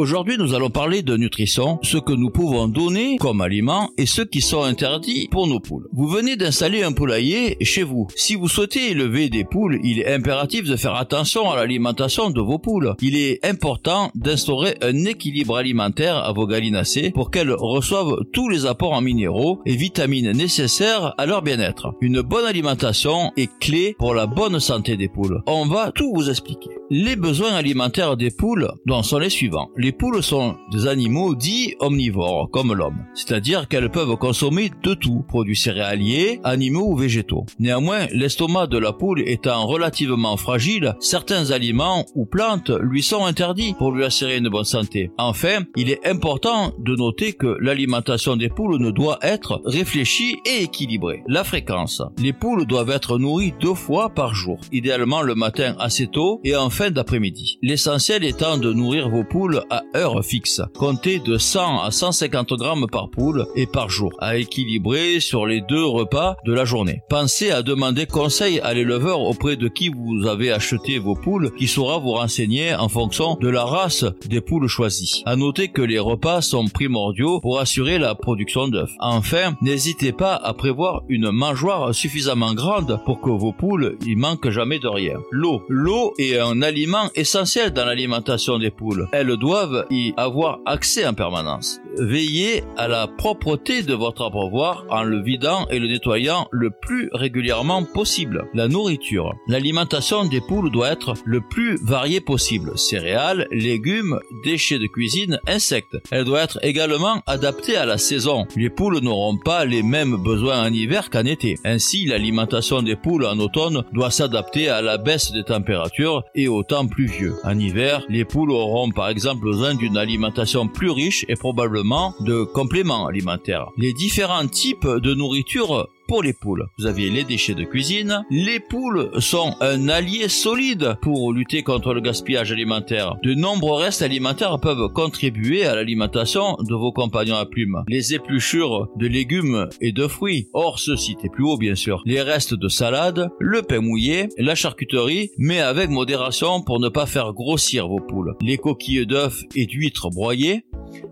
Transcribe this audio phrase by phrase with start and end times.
[0.00, 4.24] Aujourd'hui, nous allons parler de nutrition, ce que nous pouvons donner comme aliments et ceux
[4.24, 5.88] qui sont interdits pour nos poules.
[5.92, 8.08] Vous venez d'installer un poulailler chez vous.
[8.16, 12.40] Si vous souhaitez élever des poules, il est impératif de faire attention à l'alimentation de
[12.40, 12.94] vos poules.
[13.02, 18.64] Il est important d'instaurer un équilibre alimentaire à vos gallinacées pour qu'elles reçoivent tous les
[18.64, 21.92] apports en minéraux et vitamines nécessaires à leur bien-être.
[22.00, 25.42] Une bonne alimentation est clé pour la bonne santé des poules.
[25.46, 26.79] On va tout vous expliquer.
[26.92, 28.68] Les besoins alimentaires des poules
[29.02, 29.70] sont les suivants.
[29.76, 35.24] Les poules sont des animaux dits omnivores, comme l'homme, c'est-à-dire qu'elles peuvent consommer de tout,
[35.28, 37.46] produits céréaliers, animaux ou végétaux.
[37.60, 43.74] Néanmoins, l'estomac de la poule étant relativement fragile, certains aliments ou plantes lui sont interdits
[43.78, 45.12] pour lui assurer une bonne santé.
[45.16, 50.64] Enfin, il est important de noter que l'alimentation des poules ne doit être réfléchie et
[50.64, 51.22] équilibrée.
[51.28, 52.02] La fréquence.
[52.18, 56.56] Les poules doivent être nourries deux fois par jour, idéalement le matin assez tôt et
[56.56, 57.58] en d'après-midi.
[57.60, 60.62] L'essentiel étant de nourrir vos poules à heure fixe.
[60.78, 65.60] Comptez de 100 à 150 grammes par poule et par jour, à équilibrer sur les
[65.60, 67.00] deux repas de la journée.
[67.10, 71.66] Pensez à demander conseil à l'éleveur auprès de qui vous avez acheté vos poules, qui
[71.66, 75.22] saura vous renseigner en fonction de la race des poules choisies.
[75.26, 78.90] À noter que les repas sont primordiaux pour assurer la production d'œufs.
[79.00, 84.50] Enfin, n'hésitez pas à prévoir une mangeoire suffisamment grande pour que vos poules y manquent
[84.50, 85.18] jamais de rien.
[85.30, 85.62] L'eau.
[85.68, 89.08] L'eau est un aliment essentiel dans l'alimentation des poules.
[89.12, 91.80] Elles doivent y avoir accès en permanence.
[91.98, 97.10] Veillez à la propreté de votre abreuvoir en le vidant et le nettoyant le plus
[97.12, 98.44] régulièrement possible.
[98.54, 99.34] La nourriture.
[99.48, 102.78] L'alimentation des poules doit être le plus variée possible.
[102.78, 105.96] Céréales, légumes, déchets de cuisine, insectes.
[106.12, 108.46] Elle doit être également adaptée à la saison.
[108.54, 111.56] Les poules n'auront pas les mêmes besoins en hiver qu'en été.
[111.64, 116.59] Ainsi, l'alimentation des poules en automne doit s'adapter à la baisse des températures et au
[116.62, 117.34] temps pluvieux.
[117.44, 122.44] En hiver, les poules auront par exemple besoin d'une alimentation plus riche et probablement de
[122.44, 123.68] compléments alimentaires.
[123.76, 126.66] Les différents types de nourriture pour les poules.
[126.76, 128.24] Vous aviez les déchets de cuisine.
[128.32, 133.14] Les poules sont un allié solide pour lutter contre le gaspillage alimentaire.
[133.22, 137.84] De nombreux restes alimentaires peuvent contribuer à l'alimentation de vos compagnons à plumes.
[137.86, 142.02] Les épluchures de légumes et de fruits, hors ceux cités plus haut bien sûr.
[142.04, 147.06] Les restes de salade, le pain mouillé, la charcuterie, mais avec modération pour ne pas
[147.06, 148.34] faire grossir vos poules.
[148.42, 150.64] Les coquilles d'œufs et d'huîtres broyées,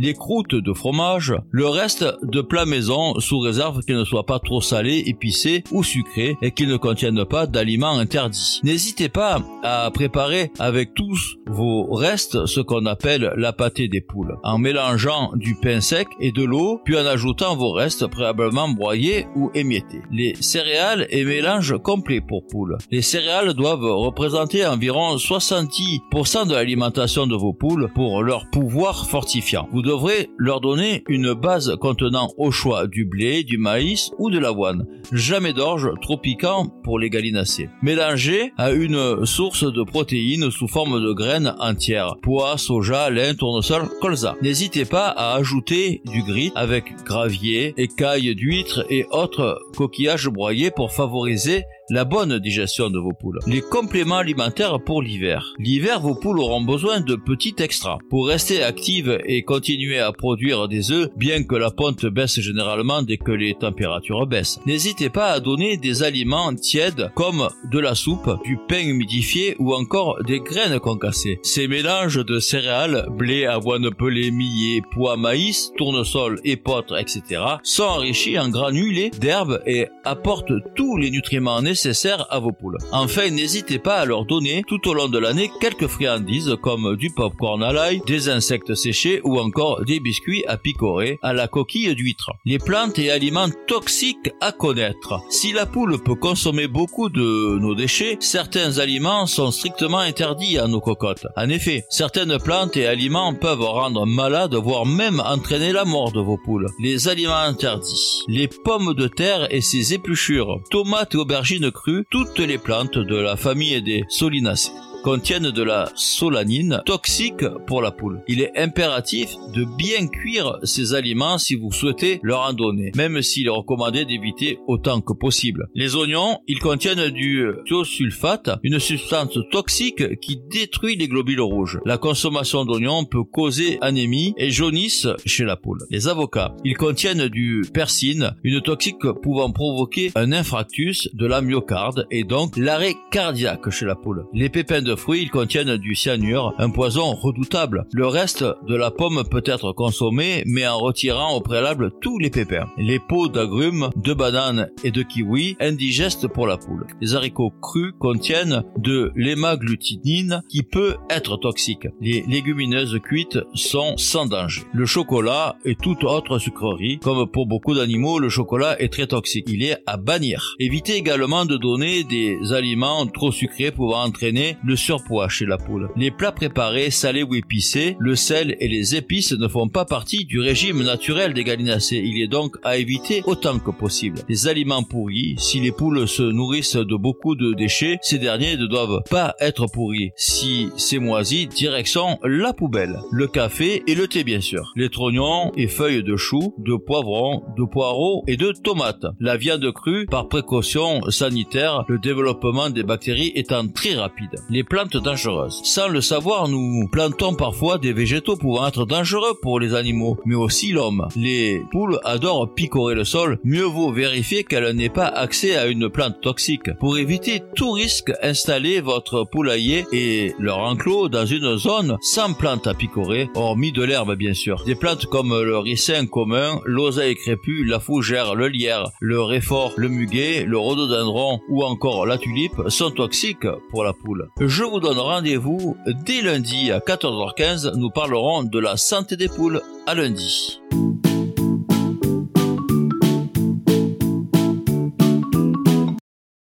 [0.00, 4.38] les croûtes de fromage, le reste de plats maison sous réserve qu'ils ne soient pas
[4.38, 8.60] trop salés, épicés ou sucrés et qu'ils ne contiennent pas d'aliments interdits.
[8.62, 14.38] N'hésitez pas à préparer avec tous vos restes ce qu'on appelle la pâtée des poules,
[14.42, 19.26] en mélangeant du pain sec et de l'eau, puis en ajoutant vos restes préalablement broyés
[19.36, 20.00] ou émiettés.
[20.10, 22.78] Les céréales et mélanges complets pour poules.
[22.90, 29.68] Les céréales doivent représenter environ 70% de l'alimentation de vos poules pour leur pouvoir fortifiant.
[29.90, 34.86] Devrez leur donner une base contenant au choix du blé, du maïs ou de l'avoine.
[35.10, 37.68] Jamais d'orge trop piquant pour les gallinacées.
[37.82, 42.14] Mélangez à une source de protéines sous forme de graines entières.
[42.22, 44.36] Pois, soja, lin, tournesol, colza.
[44.42, 50.92] N'hésitez pas à ajouter du gris avec gravier, écailles d'huîtres et autres coquillages broyés pour
[50.92, 53.40] favoriser la bonne digestion de vos poules.
[53.48, 55.44] Les compléments alimentaires pour l'hiver.
[55.58, 60.68] L'hiver, vos poules auront besoin de petits extras pour rester actives et continuer à produire
[60.68, 64.60] des œufs, bien que la ponte baisse généralement dès que les températures baissent.
[64.66, 69.74] N'hésitez pas à donner des aliments tièdes comme de la soupe, du pain humidifié ou
[69.74, 71.40] encore des graines concassées.
[71.42, 77.42] Ces mélanges de céréales, blé, avoine pelée, millet, pois, maïs, tournesol, épeautre, etc.
[77.64, 82.76] sont enrichis en granulés d'herbes et apportent tous les nutriments nécessaires nécessaires à vos poules.
[82.92, 87.08] Enfin, n'hésitez pas à leur donner tout au long de l'année quelques friandises comme du
[87.10, 91.94] popcorn à l'ail, des insectes séchés ou encore des biscuits à picorer à la coquille
[91.94, 92.32] d'huître.
[92.44, 95.20] Les plantes et aliments toxiques à connaître.
[95.30, 100.66] Si la poule peut consommer beaucoup de nos déchets, certains aliments sont strictement interdits à
[100.66, 101.26] nos cocottes.
[101.34, 106.20] En effet, certaines plantes et aliments peuvent rendre malades, voire même entraîner la mort de
[106.20, 106.68] vos poules.
[106.78, 108.20] Les aliments interdits.
[108.28, 110.60] Les pommes de terre et ses épluchures.
[110.70, 111.69] Tomates et aubergines
[112.10, 114.72] toutes les plantes de la famille des solinacées.
[115.02, 118.22] Contiennent de la solanine, toxique pour la poule.
[118.28, 123.22] Il est impératif de bien cuire ces aliments si vous souhaitez leur en donner, même
[123.22, 125.68] s'il est recommandé d'éviter autant que possible.
[125.74, 131.78] Les oignons, ils contiennent du thiosulfate, une substance toxique qui détruit les globules rouges.
[131.84, 135.80] La consommation d'oignons peut causer anémie et jaunisse chez la poule.
[135.90, 142.06] Les avocats, ils contiennent du persine, une toxique pouvant provoquer un infarctus de la myocarde
[142.10, 144.24] et donc l'arrêt cardiaque chez la poule.
[144.32, 147.86] Les pépins de fruits, ils contiennent du cyanure, un poison redoutable.
[147.92, 152.30] Le reste de la pomme peut être consommé, mais en retirant au préalable tous les
[152.30, 152.68] pépins.
[152.76, 156.86] Les peaux d'agrumes, de bananes et de kiwi, indigestes pour la poule.
[157.00, 161.86] Les haricots crus contiennent de l'hémagglutidine qui peut être toxique.
[162.00, 164.62] Les légumineuses cuites sont sans danger.
[164.72, 169.46] Le chocolat et toute autre sucrerie, comme pour beaucoup d'animaux, le chocolat est très toxique.
[169.48, 170.54] Il est à bannir.
[170.58, 175.90] Évitez également de donner des aliments trop sucrés pouvant entraîner le surpoids chez la poule.
[175.96, 180.24] Les plats préparés, salés ou épicés, le sel et les épices ne font pas partie
[180.24, 182.02] du régime naturel des gallinacés.
[182.04, 184.20] Il est donc à éviter autant que possible.
[184.28, 188.66] Les aliments pourris, si les poules se nourrissent de beaucoup de déchets, ces derniers ne
[188.66, 190.10] doivent pas être pourris.
[190.16, 192.98] Si c'est moisi, direction la poubelle.
[193.12, 194.72] Le café et le thé bien sûr.
[194.76, 199.06] Les trognons et feuilles de chou, de poivrons, de poireaux et de tomates.
[199.18, 204.30] La viande crue, par précaution sanitaire, le développement des bactéries étant très rapide.
[204.70, 205.60] Plantes dangereuses.
[205.64, 210.36] Sans le savoir, nous plantons parfois des végétaux pouvant être dangereux pour les animaux, mais
[210.36, 211.08] aussi l'homme.
[211.16, 213.40] Les poules adorent picorer le sol.
[213.44, 216.72] Mieux vaut vérifier qu'elle n'ait pas accès à une plante toxique.
[216.78, 222.68] Pour éviter tout risque, installez votre poulailler et leur enclos dans une zone sans plantes
[222.68, 224.62] à picorer, hormis de l'herbe bien sûr.
[224.64, 229.88] Des plantes comme le ricin commun, l'oseille crépue, la fougère, le lierre, le réfort, le
[229.88, 234.28] muguet, le rhododendron ou encore la tulipe sont toxiques pour la poule.
[234.60, 237.78] Je vous donne rendez-vous dès lundi à 14h15.
[237.78, 239.62] Nous parlerons de la santé des poules.
[239.86, 240.60] À lundi.